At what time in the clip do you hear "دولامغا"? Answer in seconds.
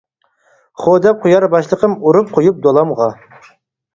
2.65-3.11